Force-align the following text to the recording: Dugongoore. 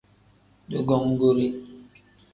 Dugongoore. 0.69 1.47